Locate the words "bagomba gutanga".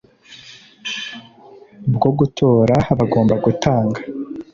2.97-3.99